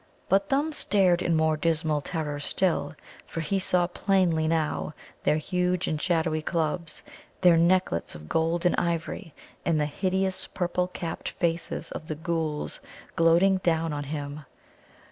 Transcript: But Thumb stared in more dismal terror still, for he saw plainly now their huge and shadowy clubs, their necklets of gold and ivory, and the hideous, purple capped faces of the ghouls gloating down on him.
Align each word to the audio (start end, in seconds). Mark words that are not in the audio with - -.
But 0.29 0.49
Thumb 0.49 0.73
stared 0.73 1.21
in 1.21 1.35
more 1.35 1.55
dismal 1.55 2.01
terror 2.01 2.39
still, 2.39 2.95
for 3.27 3.39
he 3.41 3.59
saw 3.59 3.85
plainly 3.85 4.47
now 4.47 4.95
their 5.21 5.37
huge 5.37 5.87
and 5.87 6.01
shadowy 6.01 6.41
clubs, 6.41 7.03
their 7.41 7.55
necklets 7.55 8.15
of 8.15 8.27
gold 8.27 8.65
and 8.65 8.75
ivory, 8.77 9.35
and 9.63 9.79
the 9.79 9.85
hideous, 9.85 10.47
purple 10.47 10.87
capped 10.87 11.29
faces 11.29 11.91
of 11.91 12.07
the 12.07 12.15
ghouls 12.15 12.79
gloating 13.15 13.57
down 13.57 13.93
on 13.93 14.05
him. 14.05 14.43